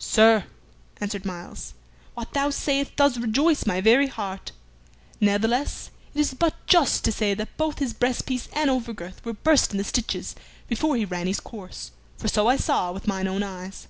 [0.00, 0.44] "Sir,"
[0.98, 1.74] answered Myles,
[2.14, 4.52] "what thou sayest doth rejoice my very heart.
[5.20, 9.22] Ne'theless, it is but just to say that both his breast piece and over girth
[9.26, 10.34] were burst in the stitches
[10.68, 13.88] before he ran his course, for so I saw with mine own eyes."